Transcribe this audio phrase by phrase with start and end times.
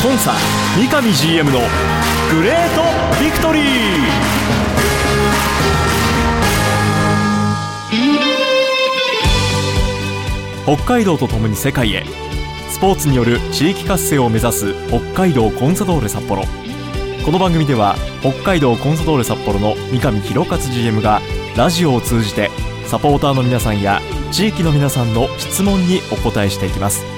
[0.00, 0.32] コンサ
[0.76, 1.58] 三上 GM の
[2.30, 2.82] グレート
[3.20, 3.64] ビクトリー。
[10.64, 12.04] 北海道とともに世界へ
[12.70, 16.44] スポーツによる地域活性を目指す北海道コンサドーレ札幌。
[17.24, 21.20] この番組では北海道コンサドーレ札幌の三上弘勝 GM が
[21.56, 22.50] ラジオを通じて
[22.86, 27.17] サポーターの皆さんや地域の皆さんの質問にお答えしていきます。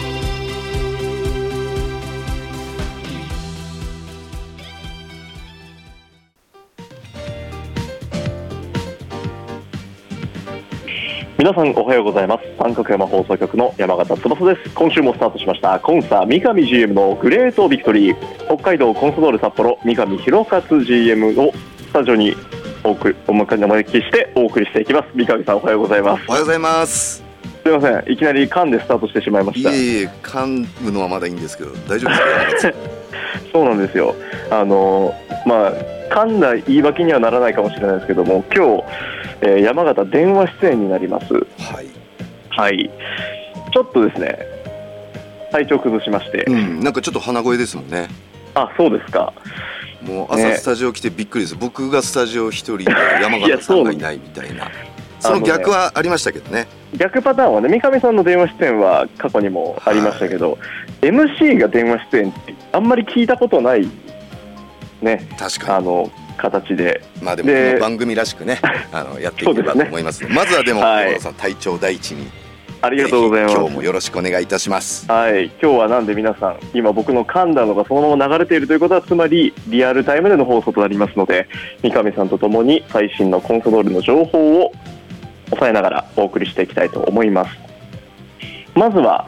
[11.41, 12.43] 皆さんおはようございます。
[12.59, 14.69] 三角山放送局の山形翼です。
[14.75, 15.79] 今週もスタートしました。
[15.79, 18.45] コンサ三上 GM のグレートビクトリー。
[18.45, 22.35] 北海道コンソドール札幌三上弘勝 GM をスタジオに
[22.83, 25.09] お送りお招きしてお送りしていきます。
[25.15, 26.23] 三上さんおはようございます。
[26.27, 27.15] おはようございます。
[27.17, 27.23] す
[27.65, 28.13] みません。
[28.13, 29.71] いきなり噛んでスタートしてしまいました。
[29.71, 33.00] いえいえ噛むのはまだいいんですけど大丈夫ですか？
[33.51, 34.15] そうなんですよ。
[34.49, 35.13] あの
[35.45, 35.73] まあ
[36.11, 38.83] 噛んだ言い訳にはならないかもしれないですけども今日、
[39.41, 41.33] えー山形電話出演になります。
[41.33, 41.87] はい、
[42.49, 42.91] はい。
[43.73, 44.45] ちょっとですね
[45.51, 48.09] 体調崩しまして、うん、なんかちょっと鼻声ですもんね。
[48.53, 49.33] あそうですか。
[50.01, 50.55] もう朝ね。
[50.57, 52.85] スタジオ来てびっくりです、僕がスタジオ一人で
[53.21, 54.69] 山形さんがいないみたいな。
[55.19, 60.57] その逆はありましたけどね逆パターンはね三上さんの電話出演は過去にもありましたけど、
[61.01, 63.87] MC が電話出演ってあんまり聞いたことない
[65.01, 65.73] ね確かに。
[65.73, 67.01] あの形で。
[67.21, 68.59] まあでもで番組らしくね
[68.91, 70.25] あのやっていければと思います。
[70.27, 71.19] まずはでもはい。
[71.19, 72.29] さん体調第一に
[72.81, 73.55] ありがとうございます。
[73.55, 75.09] 今日もよろしくお願いいたします。
[75.09, 81.47] はい、今日はなんで皆さん、今僕の噛んだのがそのまま流れているということは、つまりリアルタイムでの放送となりますので、
[81.83, 84.71] 三上さんとともに最新のコンソドールの情報を
[85.51, 87.57] 抑えながらお送りしていきたいと思います。
[88.73, 89.27] まずは、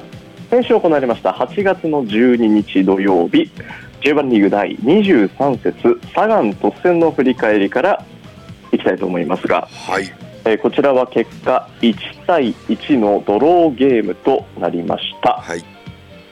[0.49, 3.51] 先週行われました8月の12日土曜日、
[4.01, 8.05] J1 リーグ第23節サガン突戦の振り返りから
[8.71, 10.11] いきたいと思いますが、はい
[10.45, 15.37] えーこちらは結果1対1のドローゲームとなりました。
[15.37, 15.63] はい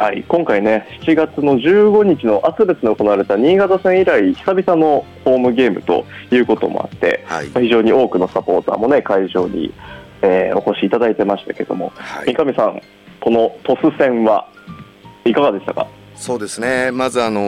[0.02, 7.48] はい、今回ね、7月の15日のアスレスで行われた新潟戦以来、久々のホームゲームということもあって、はい。
[7.50, 9.72] まあ非常に多くのサポーターもね、会場に、
[10.24, 12.34] えーお越しいただいてましたけども、はい。
[12.34, 12.82] 三上さん、
[13.20, 14.48] このトス戦は
[15.24, 15.86] いかがでしたか？
[16.16, 16.90] そうですね。
[16.92, 17.42] まずあの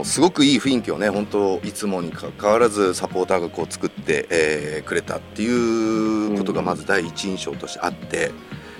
[0.00, 8.30] ーすごくいい雰囲気をね本当いつもにかかわらずサポーターがこう作って、えーくれたっていうことがまず第一印象としてあって、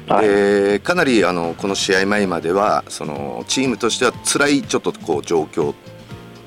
[0.09, 5.75] はい、でかなりあのこの試合前まではそのチームとしては辛いちょっとこう状況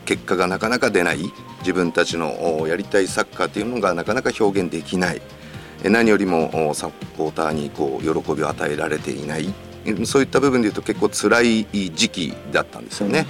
[0.06, 5.22] 結果がなかなか出ない自分たちのおやりたいサッカーっていうのがなかなか表現できない。
[5.84, 9.53] え何よりもおサポーターにこう喜びを与えられていない。
[9.85, 13.25] えそういった部分でいうと結構辛い時期だったんですよね。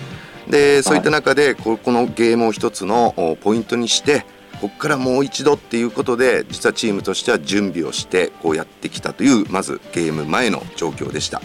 [0.49, 4.25] でそういった中でここのゲームを一つのおポイントにして
[4.61, 11.41] ここからもう一度っていうことで実はチームとしては準備をしてこうやってきたというまずゲーム前の状況でした。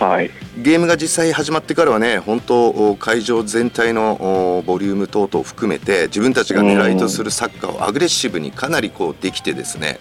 [0.00, 9.98] はい、ゲームが実際始まってからはね本当お会場全体のおボリューム等々含めて自分たちが狙いとするサッカーをアグレッシブにかなりこうできてですね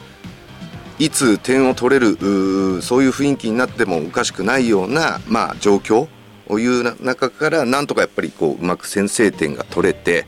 [1.00, 6.08] いつ点を取れるそういう雰囲気になってもおかしくないような、まあ、状況
[6.48, 10.26] をいうな中からなんとかやっぱりこううまく先制点が取れて、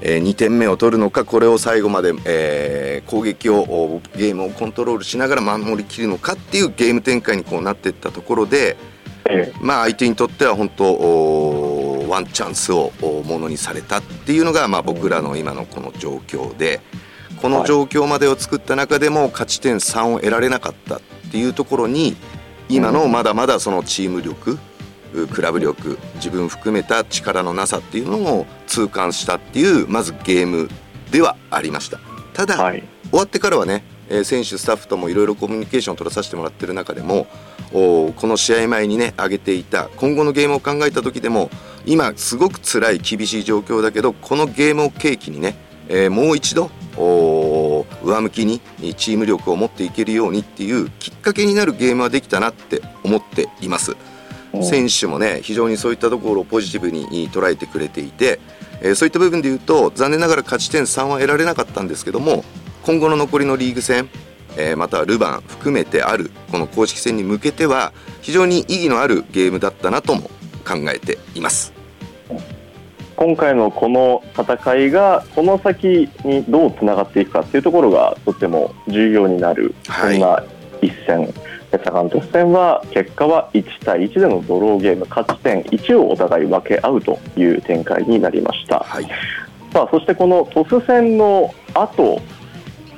[0.00, 8.76] え2点目を取るのかこれを最後まで、えー攻撃をおゲームをコントロールしながら守りきるのかっていうゲーム展開にこうなっていったところで。
[9.30, 16.80] えまあ、相手にとっては本当ワンチャンスをおものにされたっていうのが、まあ、僕らの今のこの状況で
[17.42, 22.16] この状況までを作った中でも勝ち点3を得られなかったっていうところに
[22.70, 24.58] 今のまだまだそのチーム力う
[25.32, 30.68] クラブ力自分含めた力のなさっていうのを痛感したっていうまずゲーム
[31.10, 31.98] ではありました。
[32.34, 37.26] ただ、はい、終わってからはね、えー選手スタッフともいろいろコミュニケーションを取らさせてもらってる中でも
[37.72, 41.50] この試合前にね挙げていた今後のゲームを考えた時でも
[41.84, 45.56] 今すごく辛い厳しい状況だけどこのゲームを契機にね、
[45.88, 48.60] えーもう一度上向きに
[48.94, 53.96] チーム力を持っていけるようにっていうきっかけになるゲームはできたなって思っています。
[54.62, 58.40] 選手もね非常にそういったところをポジティブに捉えてくれていて、
[58.80, 62.44] えーそういった部分で言うと残念ながら勝ち点3は得られなかったんですけども
[62.84, 64.08] 今後の残りのリーグ戦
[64.56, 67.92] えー、またはルヴァン含めてあるこの公式戦に向けては
[68.22, 70.30] 非常に意義のあるゲームだったなとも
[70.66, 71.72] 考えています。
[73.16, 80.44] 今回のこの戦いがこの先にどうつながっていくかっていうところがとても重要になる、そんな
[80.80, 81.32] 一戦。
[81.70, 85.06] サガン鳥栖戦は結果は1対1でのドローゲーム。
[85.08, 89.04] 勝ち点1をお互い分け合うという展開になりました、はい、
[89.72, 92.20] さあそしてこの鳥栖戦の後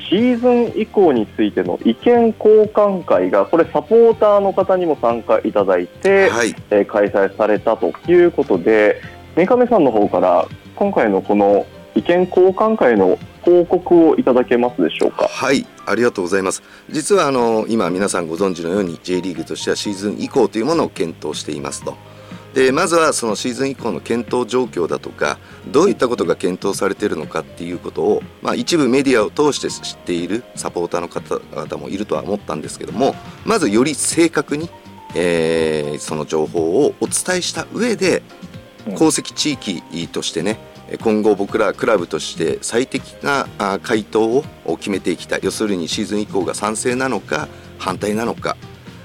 [0.08, 9.00] シーズン以降についての意見交換会がこれサポーターの方にも参加いただいて、はい、えー、開催されたということで
[9.36, 11.64] 三上さんの方から今回のこの
[11.94, 13.18] 意見交換会の
[13.50, 15.26] 報告をいただけますでしょうか？
[15.28, 16.62] はいありがとうございます。
[16.88, 21.96] 実はあの今皆さんご存知のように J リーグとしてはシーズン以降というものを検討していますと。
[22.54, 25.38] でまずはそのシーズン以降の検討状況だとか
[25.68, 33.14] どういったことが検討されているのかっていうことを、まあ、一部メディアを通して知っているサポーターの方々もいるとは思ったんですけども
[33.44, 34.68] まずより正確に、
[35.14, 38.24] えー、その情報をお伝えした上で
[38.96, 40.58] 功績地域としてね
[40.98, 43.46] 今後僕らクラブとして最適な
[43.82, 47.48] 回答を決めていきたい要するにシーズン以降が賛成なのか
[47.78, 48.56] 反対なのか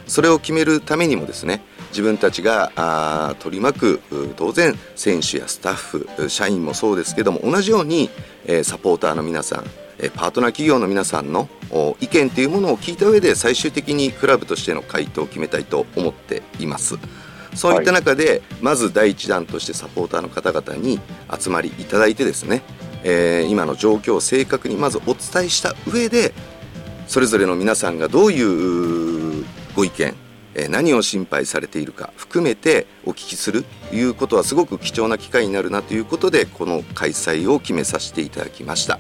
[0.08, 4.02] それを決めるためにもですね自分たちが取り巻く
[4.36, 8.10] 当然選手やスタッフ社員もそうですけども同じように、
[8.64, 9.64] サポーターの皆さん
[10.16, 11.48] パートナー企業の皆さんの
[12.02, 16.96] 意見というものを聞いた上で最終的にクラブとしての回答を決めたいと思っています。
[17.56, 21.00] そういった中で、まず第一弾としてサポーターの方々に
[21.38, 22.62] 集まりいただいてですね、
[23.04, 26.34] えー、今の状況を正確にまずお伝えした上で
[27.08, 30.16] それぞれの皆さんがどういうご意見
[30.70, 39.00] 何を心配されているか含めてお聞きするということはすごく貴重な機会になるなということでこの開催を決めさせていただきました。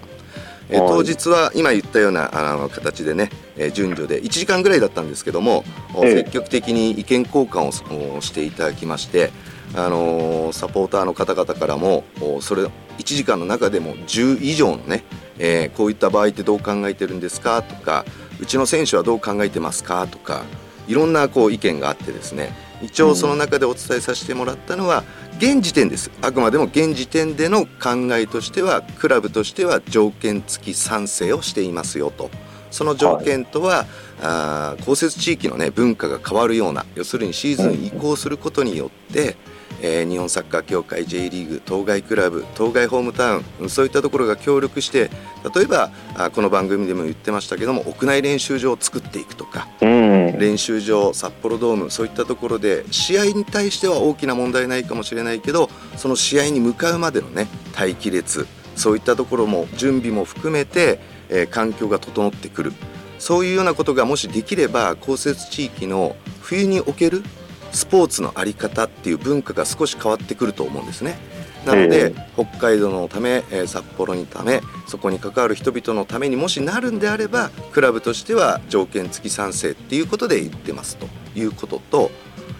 [0.69, 5.63] え当日は今言ったようなあの形でね、え順序で1時間ぐらいだったんですけども、
[5.93, 9.31] 積極的に意見交換をしていただきまして、
[9.73, 12.03] あのサポーターの方々からも
[12.41, 12.69] それ1
[13.03, 15.03] 時間の中でも10以上のね、
[15.37, 18.05] えー、こういった場合ってどう考えてるんですかとか
[18.39, 20.43] うちの選手はどう考えてますかとか
[20.87, 25.03] いろんなこう意見があってですね一応その中でお伝えさせてもらったのは、
[25.37, 26.11] 現時点です。
[26.21, 32.29] あくまでも現時点での考えとしてはクラブとしては条件付き賛成をしていますよと
[32.75, 33.87] その条件とは、はい、
[34.21, 39.37] あ降雪地域の、ね、文化が変わるような要するにシーズン移行することによって、
[39.81, 45.09] えー、日本サッカー協会 J リーグ当該クラブ当該ホームタウンそういったところが協力して
[45.55, 58.45] 例えばあこの番組でも言ってましたけども屋内練習場を作っていくとか、うん、練習場札幌ドームそういったところで試合に対しては大きな問題ないかもしれないけどその試合に向かうまでのね待機列
[58.75, 60.99] そういったところも準備も含めて、
[61.29, 62.73] えー、環境が整ってくる。
[63.19, 67.23] そういうようなことがもしできれば降雪地域の冬における
[67.71, 71.17] スポーツの在り方っていう文化が少し変わってくると思うんですね。
[71.65, 81.07] なので、北海道のため、え札幌にためそこに関わる人々のためにもしなるんであればクラブとしては条件付き賛成っていうことで言ってますと。
[81.35, 82.11] いうことと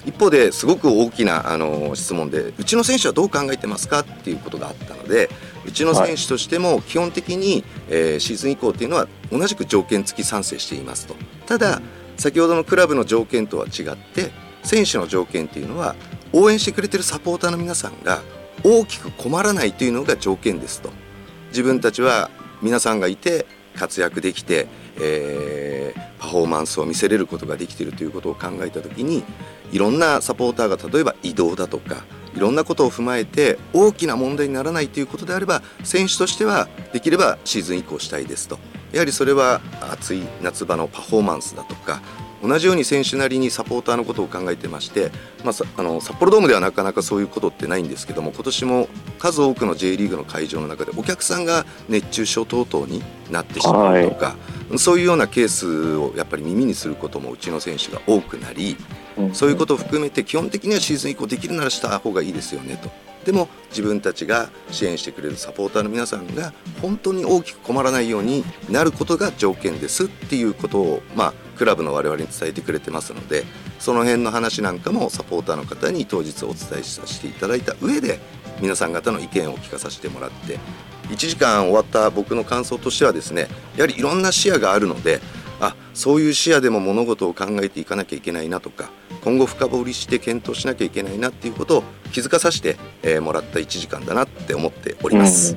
[0.06, 5.30] 一方ですごく大きなあの質問でうちの選手はどう考えてますかっていうことがあったので
[5.68, 11.16] うちの選手としても基本的に、えー、シーズン以降っていうのは同じく条件付き賛成していますと。
[11.46, 11.82] ただ
[12.18, 14.32] 先ほどのクラブの条件とは違って
[14.63, 15.96] 選手の条件っていうのは
[16.34, 18.22] 応援してくれてるサポーターの皆さんが
[18.63, 20.89] 大きく困らないというのが条件ですと。
[21.50, 22.30] 自分たちは
[22.62, 24.68] 皆さんがいて活躍できて、
[25.00, 29.24] えー、パフォーマンスを見せれることができているということを考えた時に
[29.72, 38.60] いろんなサポーターが例えば移動だとかいろんなことを踏まえて大きな問題にならないということであれば選手としてはできればシーズン移行したいですと。
[38.92, 39.62] やはりそれは
[39.92, 42.01] 暑い夏場のパフォーマンスだとか
[42.42, 45.12] 同じように選手なりにサポーターのことを考えてまして、
[45.44, 48.88] まあ、あの札幌ドームではなかなかそういうことってないんですけども今年も
[49.20, 54.25] 数多くの J リーグの会場の中でお客さんが熱中症等々になってしまうとか、
[54.70, 58.77] はい、そういうようなケースをやっぱり耳にすることもうちの選手が多くなり、
[59.34, 62.89] そういうことを含めて基本的にはシーズン以降できるならした方がいいですよねと。
[63.25, 73.43] でも自分たちが支援してくれるサポーターの皆さんが本当に大きく困らないようになることが条件ですっていうことを、まあ、クラブの我々に伝えてくれてますので
[73.79, 78.19] その辺の話なんかもサポーターの方に当日お伝えさせていただいた上で
[78.62, 80.60] 皆さん方の意見を聞かさせてもらって
[81.10, 85.19] 1時間終わった僕の感想としてはですねやはりいろんな視野があるので
[85.60, 88.90] あそういう視野でも物事を考えていかなきゃいけないなとか
[89.24, 95.56] 今後深掘りして検討しなきゃいけないなっていうことを気づかさせて、えー、もらった1時間だなって思っております。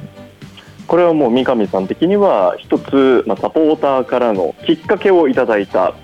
[0.86, 5.94] これはもう三上さん的には一つ、まあ、サポーターからのきっかけをいただいた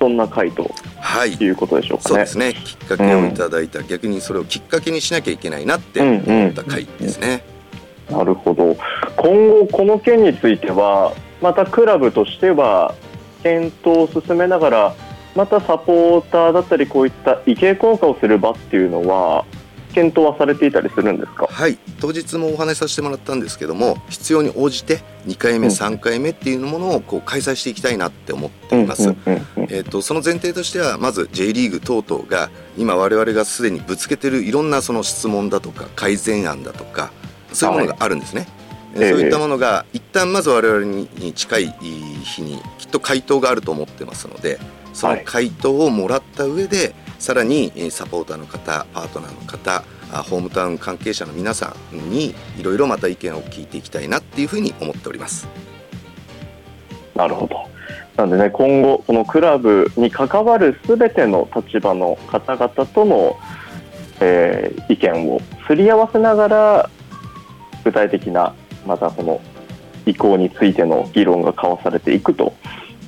[0.00, 0.68] そんな回と
[0.98, 1.34] はい。
[1.34, 2.08] いうことでしょうかね。
[2.08, 2.54] そうですね。
[2.54, 7.44] きっかけをいただいた、逆にそれをきっかけにしなきゃいけないなって思った回ですね、
[8.10, 8.76] なるほど。
[9.16, 12.94] 今後この件についてはまたクラブとしては
[13.42, 14.94] 検討を進めながら
[15.34, 19.44] またサポーターだったりこういった意見交換をする場っていうのは
[19.94, 21.46] 検討はされていたりするんですか？
[21.46, 21.76] はい。
[22.00, 25.72] 当日もお話しさせてもらったんですけども必要に応じて2回目、うん。
[25.72, 29.14] 3回目っていうものをこう開催していきたいなって思っています、
[29.56, 37.12] えー、とその前提としてはまず J リーグ等々が今我々がすでにぶつけてるいろんなその質問だとか改善案だとか
[37.52, 38.46] そういうものがあるんですね。
[38.48, 38.62] えー
[38.94, 41.74] ええそういったものが一旦まず我々に近い
[42.24, 42.60] 日に
[42.92, 44.60] と回答があると思ってますので
[44.92, 49.82] その回答をもらった上でさらにえーサポーターの方パートナーの方
[50.12, 55.48] あホームタウン関係者の皆さんにいろいろまた意見を聞いていきたいなっていうふうに思っております。
[57.14, 57.72] なるほど。
[58.16, 63.38] なんでね、今後、このクラブに関わるすべての立場の方々との、
[64.20, 66.90] えー意見をすり合わせながら、
[67.84, 68.54] 具体的な、
[68.86, 69.40] またその
[70.04, 72.52] 意向についての議論が交わされていくと、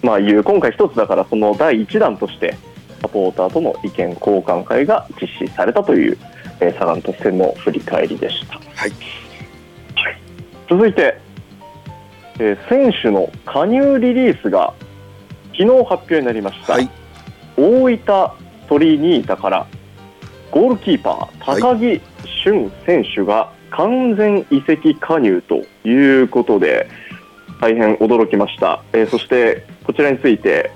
[0.04, 2.56] まあ、いう、今回一つだから、その第一弾として、
[3.00, 6.18] サポーターとの意見交換会が実施されたという、
[6.60, 8.54] えー、サガン鳥栖戦の振り返りでした。
[8.54, 8.92] はい。
[10.68, 11.18] 続いて、
[12.38, 14.74] えー選手の加入リリースが
[15.52, 16.90] 昨日発表になりました、はい。
[17.56, 18.30] 大分
[18.68, 19.66] トリニータから
[20.50, 22.00] ゴールキーパー高木
[22.42, 26.88] 俊選手が完全移籍加入ということで
[27.60, 30.70] 大変驚きました、えーそしてこちらについて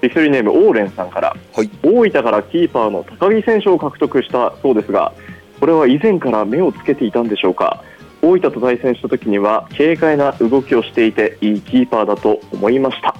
[0.00, 1.70] ビクトリーネームオーレンさんから、はい。
[1.82, 5.12] 大分からキーパーの高木選手を獲得したそうですが
[5.58, 7.82] これは以前から目をつけていたんでしょうか？
[8.22, 13.14] 大分と対戦した時には軽快な動きをしていていいキーパーだと思いました。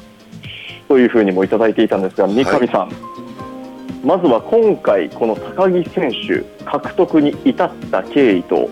[0.89, 2.91] というふうにもいただいていたんですが三上さん、
[4.05, 8.71] まずは今回この高木選手獲得に至った経緯と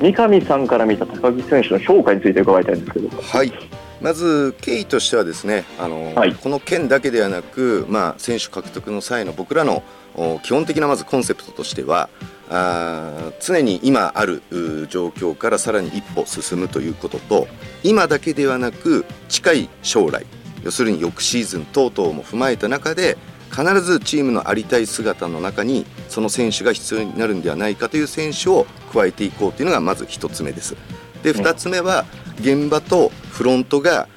[0.00, 3.22] 三上さんから見た高木選手の評価について伺いたいんですけど。
[3.22, 3.52] はい。
[4.00, 6.34] まず経緯としてはですねあの、はい。
[6.34, 9.82] この件だけではなく、まあ、選手獲得の際の僕らの
[10.14, 12.08] お基本的なまずコンセプトとしては
[12.48, 17.46] あー常に今あるう状況からさらに一歩進むということと
[17.84, 20.26] 今だけではなく近い将来
[20.64, 23.16] 要するに翌シーズン等々も踏まえた中で
[23.50, 30.76] 必ずチームのありたい姿の中にその選手が必要になるんではないかという選手を加えていこうというのがまず一つ目です。
[31.22, 32.06] で2つ目は
[32.40, 34.08] 現場とフロントが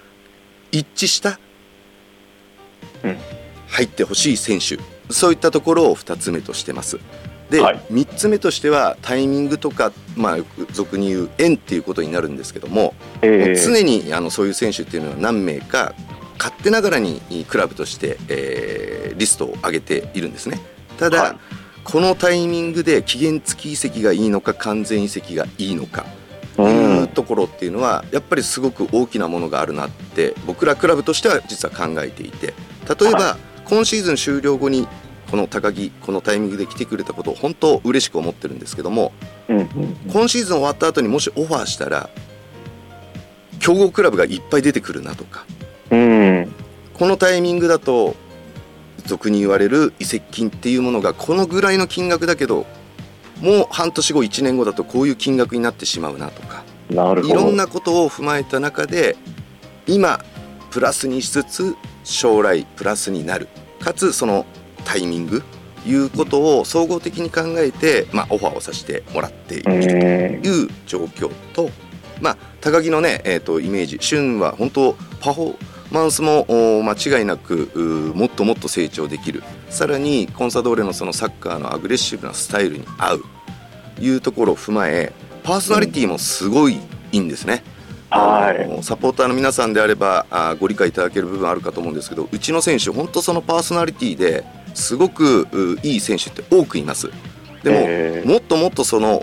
[0.71, 1.39] 一致した
[3.03, 3.17] うん。
[3.67, 4.77] 入ってほしい選手。
[5.11, 6.99] そういったところを2つ目としてます。
[7.49, 7.79] で、はい。
[7.91, 10.37] 3つ目としてはタイミングとか、まあ、
[10.71, 15.93] 俗に言う縁っていうことになるんですけども、えー常にあのそういう選手っていうのは何名か
[16.39, 20.59] 勝手ながらにクラブとして、えーリストを上げているんですね。
[20.97, 21.35] ただ、はい。
[21.83, 26.05] このタイミングで期限付き移籍がいいのか完全移籍がいいのか
[26.57, 32.53] ういうんところっていうのはやっぱりすごく大きなものがあるなって僕らクラブとしては実は考えていて
[32.87, 34.87] 例えば、は今シーズン終了後に
[35.29, 39.11] この高木このタイミングで来てくれたことを本当嬉しく思ってるんですけども
[39.49, 39.67] うんうん
[40.11, 42.09] 今シーズン終わった後にもしオファーしたら
[43.59, 45.45] 強豪クラブがいっぱい出てくるなとか
[45.89, 46.53] うん。
[46.93, 48.15] このタイミングだと
[49.05, 52.65] 俗に言われる移籍金っていうものがこのぐらいの金額だけど
[53.41, 57.33] もう半年後1年後だとこういう金額になってしまうなとかなるほど。
[57.33, 59.15] いろんなことを踏まえた中で
[59.87, 60.23] 今
[60.71, 63.47] プラスにしつつ将来プラスになる。
[63.79, 64.45] かつその
[64.85, 65.43] タイミング
[65.85, 71.69] いうことを総合的に考えて、まあ、オファーをさせてもらっているという状況と、
[72.21, 76.47] まあ、高木のね、えー、とイメージ旬は本当パフォーマンスも
[76.79, 83.23] お間違いなくうもっともっと成長できるさらにコンサドーレのそのサッカーのアグレッシブなスタイルに合う
[83.99, 86.79] いうところを踏まえパーソナリティもすごいい
[87.11, 87.63] いんですね。
[88.09, 97.11] はいサポーターの皆さんであればあご理解いただける部分あるかと思うんですけどうちの選手本当そのパーソナリティですごくういい選手って多くいます。
[97.61, 99.19] でも、えーもっともっとその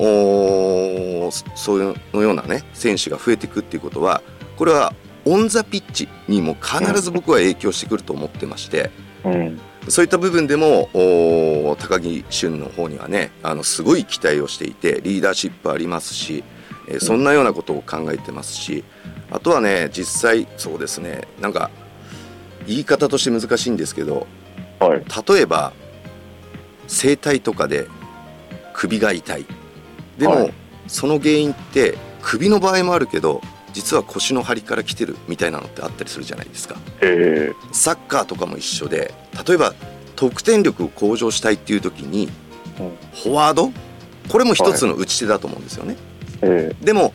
[1.57, 4.23] そういうのようなね選手が増えていくっていうことは
[4.57, 4.93] これは
[5.25, 8.91] オン・ザ・ピッチにも必ず僕は影響してくると思ってまして、
[9.25, 9.61] うん。
[9.89, 10.89] そういった部分でも
[11.79, 16.45] 高木俊の方にはねあのすごい期待をしていてリーダーシップありますし、
[16.89, 18.85] えーそんなようなことを考えてますし
[19.31, 21.71] あとはね実際そうですねなんか
[22.67, 24.27] 言い方として難しいんですけど
[24.81, 25.05] はい。
[25.35, 25.73] 例えば
[26.89, 27.87] 整体とかで
[28.73, 29.47] 首が痛い。
[30.19, 30.55] でも、はい。
[30.89, 33.41] その原因って首の場合もあるけど
[33.73, 36.77] 実は腰の張りから来てるみたいなのってあったりするじゃないですか。
[37.01, 37.53] え。
[37.73, 39.15] サッカーとかも一緒で
[39.47, 39.75] 例えば
[40.17, 42.29] 得点力を向上したいっていう時に
[42.79, 42.97] うん。
[43.23, 43.73] フォワード？
[44.29, 45.97] これも一つの打ち手だと思うんですよね、
[46.43, 46.75] え。
[46.81, 47.13] でも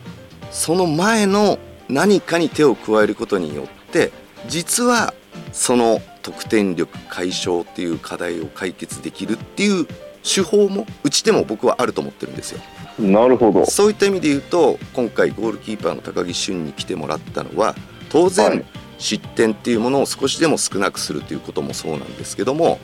[0.50, 1.58] その前の
[1.88, 4.12] 何かに手を加えることによって
[4.48, 5.14] 実は
[5.52, 9.86] その得点力解消っていう課題を解決できるっていう
[10.26, 12.60] 手法も打ち手も僕はあると思ってるんですよ
[13.00, 13.64] えなるほど。
[13.66, 17.74] そういった意味で言うと今回ゴールキーパーの高木俊に来てもらったのは
[18.08, 18.64] 当然、はい
[18.98, 22.78] 失点っていうものを少しでも少なくするということもそうなんですけども。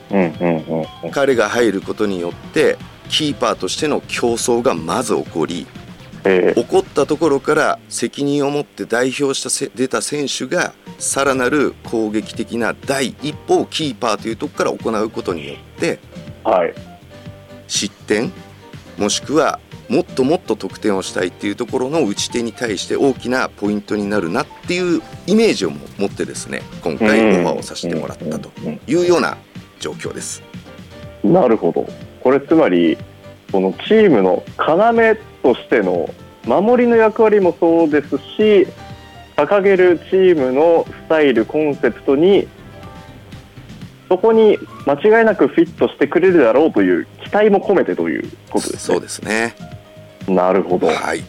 [1.11, 2.77] 彼が入ることによって
[3.09, 5.67] キーパーとしての競争がまず起こり
[6.25, 15.99] ええ起こったところから責任を持って代表したせ出た選手がさらなる攻撃的な第一歩をキーパーというところから行うことによって
[16.43, 16.92] はい。
[17.67, 18.31] 失点
[18.97, 28.51] もしくはもっともっと得点をしたいっていうところの打ち手に対して大きなポイントになるなっていうイメージを持ってですね今回オファーをさせてもらったと
[28.87, 29.37] いうような
[29.79, 30.41] 状況です。
[31.23, 31.87] なるほど。
[32.21, 32.97] これつまり、
[33.51, 36.09] このチームの要としての
[36.45, 38.67] 守りの役割もそうですし、
[39.35, 42.47] 掲げるチームのスタイル、コンセプトに、
[44.09, 48.79] そこに間違いなくフィットしてくれるだろうという期待も込めてということですね。
[48.79, 49.55] そうですね。
[50.27, 50.87] なるほど。
[50.87, 51.23] はい。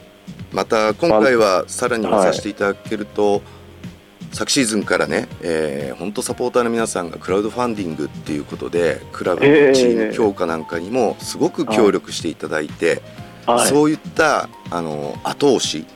[0.53, 3.43] また今回はさらに言わさせていただけると、
[4.33, 13.01] 昨シーズンからね、えー、本当サポーターの皆さんがクラウドファンディングっていうことでクラブのチーム強化なんかにもすごく協力していただいて、
[13.47, 13.69] はい。
[13.69, 15.87] そういったあの後押し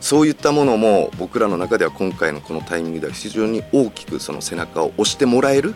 [0.00, 5.74] そういったものも僕らの中では今回のこのタイミングでは非常に大きくその背中を押してもらえる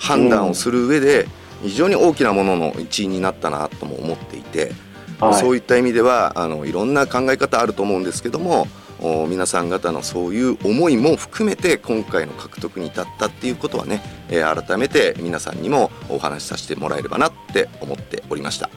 [0.00, 1.28] 判断をする上で
[1.62, 4.72] 非常に大きなものの一員になったなとも思っていて、
[5.20, 8.66] はいそういった意味ではあのいろんな考え方あると思うんですけども
[9.02, 18.70] お皆さん方のそういう思いも含めて今回の獲得に至ったっていうことはね、えー改めて皆さんにもお話しさせてもらえればなって思っておりました。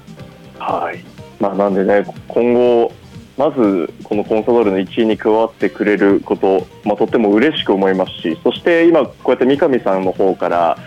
[0.59, 1.03] はい。
[1.39, 2.91] まあ、なんでね、今後、
[3.37, 10.77] まずこのコンサドーレの一員に加わってくれること、まあ、とっても嬉しく思いますし、そして今、こうやって三上さんの方から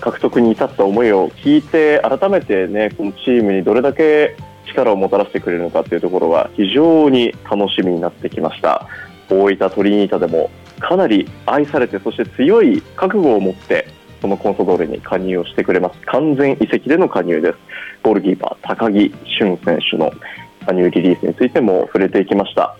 [0.00, 8.86] 獲得に至った思いを聞いて、改めてね、このチームにどれだけ力をもたらしてくれるのかというところが非常に楽しみになってきました。
[9.30, 13.86] 大分トリニータでもかなり愛されて、そして強い覚悟を持って、
[14.22, 16.00] このコンソドーレに加入をしてくれます。
[16.06, 17.58] 完全移籍での加入です。
[18.02, 20.12] ゴールキーパー、高木俊選手の
[20.66, 22.76] 加入リリースについても触れていきました。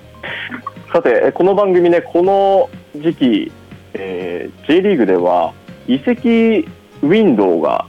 [0.92, 3.52] さて、この番組ね、この時期、
[3.94, 5.52] えー J リーグでは
[5.86, 6.68] 移籍
[7.02, 7.86] ウィンドウが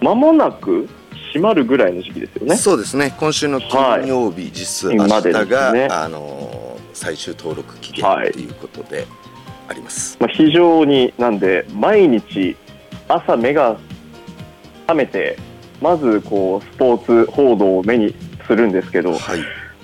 [0.00, 0.88] 間もなく
[1.32, 2.56] 閉まるぐらいの時期ですよね。
[2.56, 3.14] そうですね。
[3.18, 5.88] 今週の金曜日、実質明まで日が、ね。
[5.90, 6.58] あのー
[6.98, 9.06] 最終登録期限ということで
[9.68, 10.16] あります。
[10.20, 12.56] まあ、非常になんで毎日
[13.06, 13.78] 朝目が
[14.86, 15.38] 覚めて
[15.80, 18.14] まずこうスポーツ報道を目に
[18.46, 19.38] するんですけど、はい、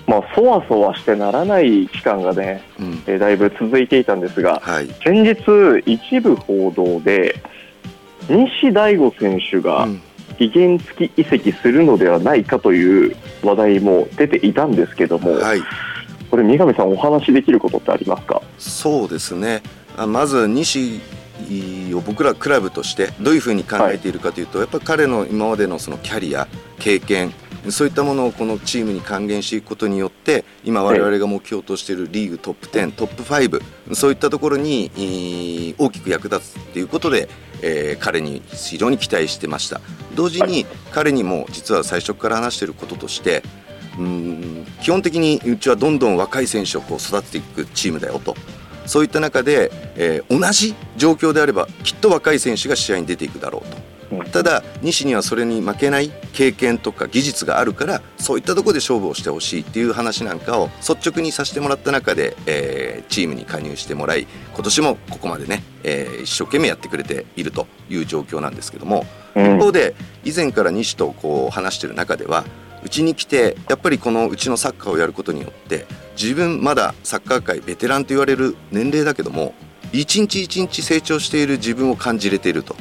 [0.07, 7.41] まあ、そわそわしてならない期間がね、うん、えーだいぶ続いていたんですがはい、先日一部報道で
[8.29, 10.01] 西大吾選手がうん。
[10.37, 15.61] 期限付き移籍するのではないかという話題も出ていたんですけども、はい、
[16.29, 18.41] これ三上さんお話しできることってありますか？
[18.57, 19.63] そうですね。
[19.95, 20.99] あまず西
[21.93, 27.31] を僕らクラブとしてどういうふうに考えているかというと、やっぱり彼の今までのそのキャリア経験
[27.71, 37.27] そういったものをこのチームに還元していくことによって今我々が目標としているリーグトップ10トップ5そういったところにえー大きく役立つっていうことで、
[37.61, 39.81] えー彼に非常に期待してました。
[40.15, 43.43] 同時に彼にも実は最初から話していることとして
[43.97, 48.35] うーん基本的にうちはどんどん若い選手をこう育てていくチームだよと。
[48.85, 53.94] そういった中で、えー同じ状況であればきっと若い選手が試合に出ていくだろうと。
[54.19, 72.45] うんただ西にはそれに負けない経験とか技術があるからそういったところで勝負をしてほしいっていう話なんかを率直にさせてもらった中で、えーチームに加入してもらい今年もここまでね、えー一生懸命やってくれているという状況なんですけども、うん一方で以前から西とこう話してる中では
[72.83, 79.53] うちに来てやっぱりこのうちのサッカーをやることによって自分まだサッカー界ベテランと言われる年齢だけども
[79.91, 82.75] 一日一日成長している自分を感じれていると。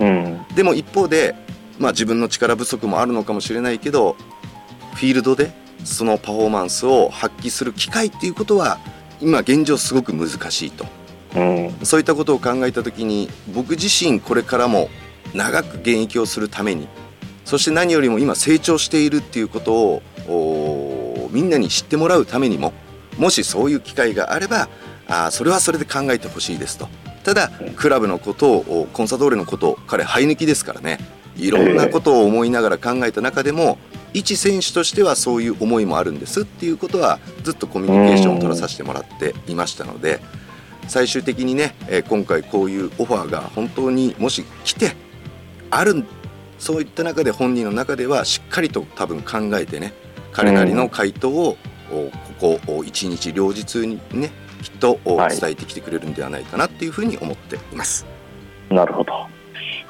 [0.00, 0.44] うん。
[0.54, 1.34] でも一方で、
[1.78, 4.16] まあ、自分の力不足もあるのかもしれないけど
[4.94, 5.52] フィールドで
[5.84, 8.78] そのパフォーマンスを発揮する機会っていうことは
[9.20, 10.86] 今現状すごく難しいと。
[11.36, 11.72] うん。
[11.84, 14.88] そういったことを考えた時に僕自身これからも
[15.34, 16.88] 長く現役をするために
[17.44, 22.72] そして何よりも今成長しているっていうことをおみんなに知ってもらうためにも
[23.18, 24.68] もしそういう機会があれば
[25.08, 26.88] あそれはそれで考えてほしいですと
[27.28, 30.98] ただクラブのことをコンサドーレのことを彼生え抜きですからね。
[31.36, 33.76] いろんなことを思いながら考えた中でも
[34.14, 40.20] 一選手としてはそういう思いもあるんですっていうことはずっとコミュニケーションを取らさせてもらっていましたので
[40.88, 44.96] 最終的にねえ今回こういうオファーが本当にもし来て
[45.70, 46.04] ある
[46.58, 49.92] そういった中で本人の中ではしっかりと多分考えてね
[50.32, 51.56] 彼なりの回答を
[51.90, 54.30] ここ一日両日にね
[54.62, 58.06] きっと伝えてきてくれるんではないかなっていうふうに思っています。
[58.70, 59.12] なるほど。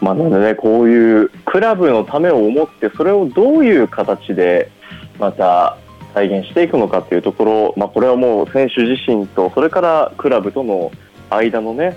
[0.01, 4.71] まあ、なのでね、こういうクラブのためを思って、それをどういう形で
[5.19, 5.77] また
[6.15, 10.93] 再現していくのかというところ、まあ、これはもう選手自身と、それからクラブとの
[11.31, 11.97] 間のね、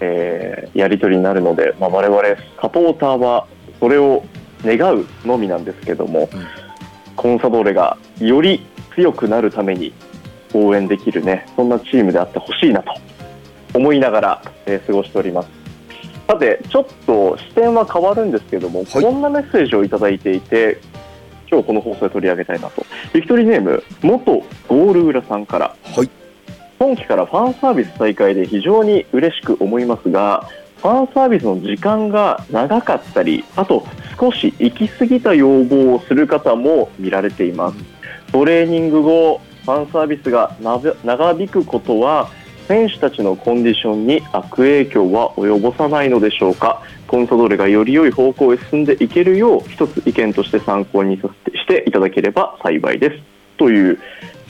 [0.00, 2.22] えー、やり取りになるので、まあ、我々
[2.60, 3.46] サポーターは
[3.80, 4.24] それを
[4.64, 6.46] 願うのみなんですけども、うん、
[7.16, 9.92] コンサドーレがより強くなるために
[10.54, 12.92] 応援できるねそんなチームであってほしいなと
[13.74, 15.48] 思いながら、えー、過ごしております。
[16.26, 20.80] さてちょっと視点は変わるんですけども、はい、こんなメッセージを頂いていて
[21.50, 22.86] 今日この放送で取り上げたいなと。
[23.12, 26.10] ビクトリーネーム元ゴール裏さんから、はい、
[26.78, 30.48] 今期からファンサービス再開で非常に嬉しく思いますが
[30.78, 33.86] ファンサービスの時間が長かったりあと
[34.18, 37.99] 少し行き過ぎた要望をする方も見られています
[38.32, 40.56] トレーニング後ファンサービスが
[41.04, 42.30] 長引くことは
[42.68, 46.82] 選手たちのコンディションに悪影響は及ぼさないのでしょうか？
[47.08, 53.18] コンサドーレがより良い方向へ進んでいけるよう一つ意見として参考にさせてしていただければ幸いです。
[53.58, 53.98] という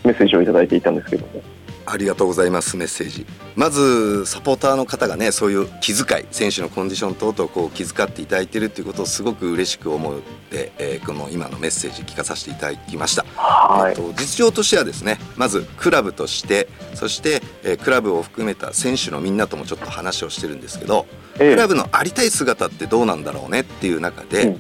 [0.05, 1.43] メッセージをいただいていたんですけども。
[1.87, 3.27] ありがとうございますメッセージ。
[3.57, 24.57] まずサポーターの方がねそういう気遣い選手のコンディション等々こう気遣っていただいているということをすごく嬉しく思って、えー、この今のメッセージ聞かさせていただきました、はい、えーと、実情としてはですねまずクラブとしてそして、えー、クラブを含めた選手のみんなともちょっと話をしてるんですけど、えー、クラブのありたい姿ってどうなんだろうねっていう中で、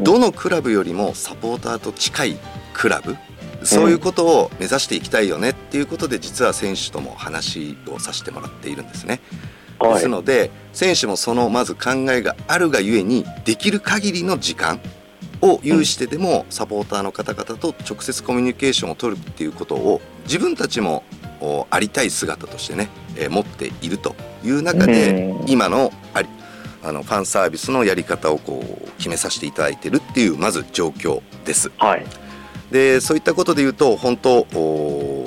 [0.00, 2.38] どのクラブよりもサポーターと近い
[2.72, 3.16] クラブ
[3.62, 9.20] そういうことを目指していきたいよねっていうことで実は選手とも話をさせてもらっているんですね。
[9.80, 14.80] ですので選手もそのまず考えがあるがゆえにできる限りの時間
[15.42, 21.02] を有してでもサポーターの方々と直接コミュニケーションを取るっていうことを自分たちも
[21.70, 26.28] ありたい姿としてね、えー、持っているという中で今のあり
[26.82, 31.70] あのファンサービスのやり方をこう決めさせていただいてるっていうまず状況です。
[31.78, 32.06] はい
[32.70, 34.46] でそういったことで言うと本当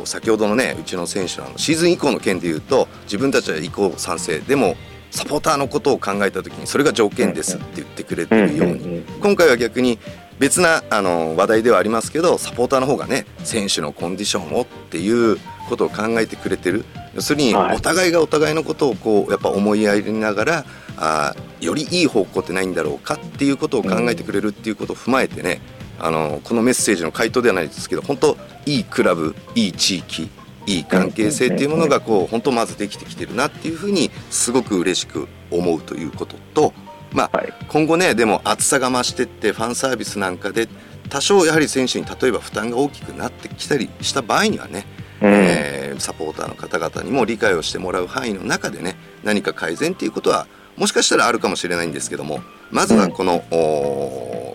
[0.05, 4.75] 先ほどのねうちの選手のシーズン以降の件で言うと自分たちは移行賛成でも
[5.11, 9.99] サポーターのことを考えた時にそれが条件ですって言ってくれてるように今回は逆に
[10.39, 15.37] 別なあの話題ではありますけどサポーターの方がね選手のコンディションをっていう
[15.69, 16.85] ことを考えてくれてる。
[17.15, 20.65] 要するにお互いがお互いのことをこうやっぱ思いやりながら
[20.97, 25.61] あよりいい方向ってないんだろうかっていうことを考えてくれるっていうことを踏まえてね
[25.99, 30.29] あのこのメッセージの回答ではないですけど本当いいクラブいい地域
[30.65, 36.73] いい関係性っていうものがこう本当まずできてきてるなっていうふうにすごく嬉しく思うということと、
[37.11, 40.67] まあ、今後ねでも厚さが増してってファンサービスなんかで
[41.09, 44.85] 多少やはり選手に例えば負担が大きくなってきたりした場合にはね、
[45.21, 52.39] うん、えー、サポーターの方々にも理解をしてもらう範囲の中でね何か改善っていうことはもしかしたらあるかもしれないんですけども
[52.71, 54.52] まずはこの、うん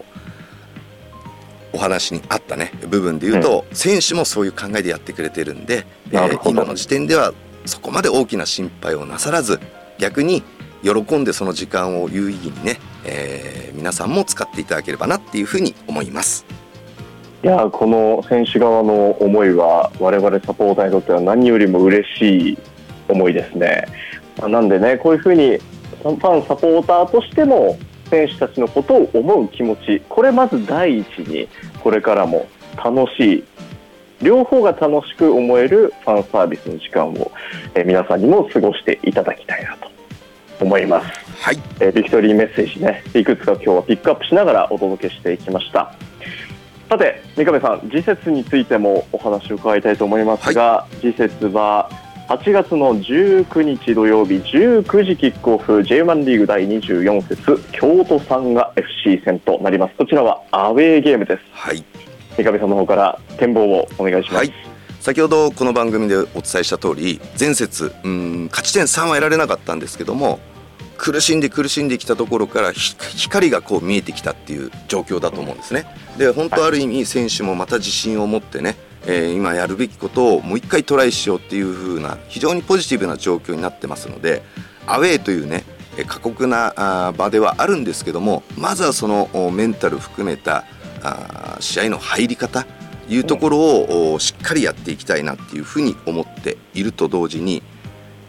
[1.72, 7.32] お話にあったね部分で言うと、うん、選手もそういう考えでやってくれてるんで、えー、今の時点では
[7.66, 9.60] そこまで大きな心配をなさらず
[9.98, 10.42] 逆に
[10.82, 16.46] 喜んでその時間を有意義にね、えー、皆さんも使っていただければなっていうふうに思います。
[17.42, 22.58] いやこの選手側の思いは我々サポーターにとっては何よりも嬉しい
[23.08, 23.86] 思いですね。
[24.40, 25.58] なんでねこういうふうに
[26.02, 30.02] ファンサポーターとしても選手たちのことを思う気持ち。
[30.08, 31.48] これまず第一に
[31.82, 33.44] これからも楽しい。
[34.20, 37.30] 両方が楽しく思えるファンサービスの時間を、
[37.74, 39.88] え皆さんにも過ごしていただきたいなと
[40.60, 41.06] 思います。
[41.40, 43.04] はい、えビクトリーメッセージね。
[43.14, 45.94] いくつか今日はピックアップしながらお届けしていきました。
[46.88, 51.90] さて三上さん次節についてもお話を伺いたいと思いますが、はい、次節は
[52.28, 59.94] 8月の19日土曜日19時キックオフ J1 リーグ第24節京都サンガ FC 戦となります。
[59.96, 61.42] こちらはアウェーゲームです。
[61.52, 61.82] はい。
[62.36, 64.52] 三上さんの方から展望をお願いします、はい、
[65.00, 70.38] 先ほどこの番組でお伝えした通り前節うん勝ち点3は得られなかったんですけども
[70.96, 75.84] 苦しんで苦しんできたところから光がこう見えてきたっていう状況だと思うんですね。
[76.16, 78.76] で本当ある意味選手もまた自信を持ってね
[79.10, 84.42] えー、今やるべきことをもう一回トライしようっていう風な非常にポジティブな状況になってますので
[84.86, 85.64] アウェーというね
[86.06, 90.64] 過酷な場ではあるんですけどもまずはそのメンタル含めた
[91.58, 92.66] 試合の入り方
[93.08, 97.62] いうところをしっかりやっていきたいなっていうふうに思っていると同時に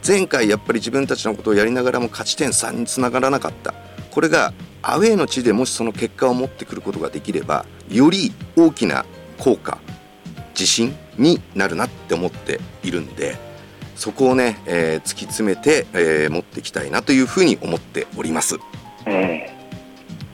[0.07, 3.73] 前回やっぱり自分たちのことをやりながらも勝ち点3につながらなかった。
[4.11, 9.05] これがアウェーの地でもしその結果を持ってくることができればより大きな
[9.37, 9.77] 効果
[10.59, 13.37] 自信になるなって思っているんで
[13.95, 18.55] そこをね、えー、突き詰めて、えー、持っていきたいなというふうに思っております。
[18.55, 19.41] うん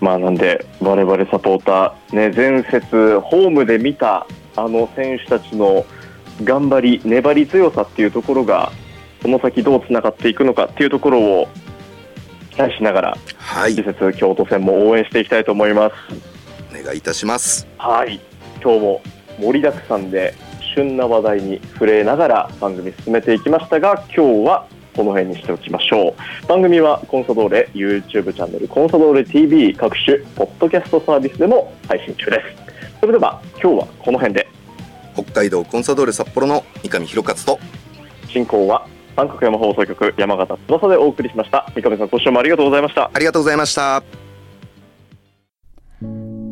[0.01, 5.85] まあ、なんで我々サポーター、ね、前節ホームで見たあの選手たちの
[6.43, 8.71] 頑張り粘り強さっていうところが
[9.23, 11.47] この先どうつながっていくのかっていうところを
[12.51, 15.95] 期待しながら、はい、次節京都戦も応援していきたいと思います。
[16.77, 17.67] お願いいたします。
[17.77, 18.19] はい。
[18.61, 19.01] 今日も
[19.39, 20.33] 盛りだくさんで
[20.75, 26.47] 旬な話題に触れながら番組進めていきましたが今日はこの辺にしておきましょう。
[26.47, 32.99] 番組はコンサドーレ YouTube チャンネルコンサドーレ TV 各種ポッドキャストサービスでも配信中です。
[33.01, 34.47] それでは今日はこの辺で。
[35.13, 37.59] 北海道コンサドーレ札幌の三上弘勝と。
[38.29, 41.65] 進行は三角山放送局山形翼でお送りしました。
[41.75, 43.11] 三上さん今週もありがとうございました。
[43.13, 44.03] ありがとうございました。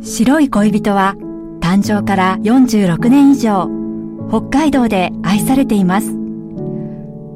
[0.02, 1.16] 白い恋人は
[1.64, 3.70] 誕生から46年以上
[4.30, 6.08] 北海道で愛されています。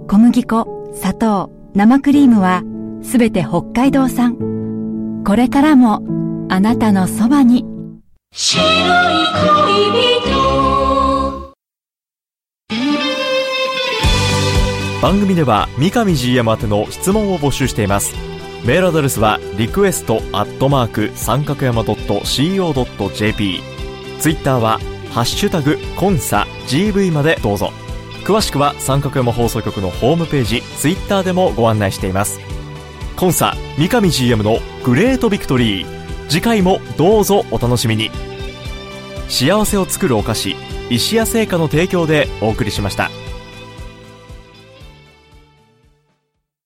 [0.10, 2.62] 小麦粉砂糖生クリームは
[3.02, 5.24] すべて北海道産。
[5.26, 6.04] これからも
[6.50, 7.64] あなたのそばに。
[8.34, 8.66] 白い
[9.64, 11.56] 恋人。
[15.02, 18.14] 番組では三上 GM 宛ての質問を募集しています。
[18.66, 23.77] メールアドレスはリクエストアットマーク三角山 .co.jp
[24.20, 24.80] ツイッターは
[25.12, 27.72] ハッシュタグコンサ GV までどうぞ。
[28.24, 32.40] 詳しくは三角山放送局のホームページツイッターでもご案内しています。
[33.16, 35.98] コンサ三上 GM のグレートビクトリー。
[36.30, 38.12] 次回もどうぞお楽しみに。
[39.30, 40.56] 幸せを作るお菓子
[40.90, 43.10] 石屋製菓の提供でお送りしました。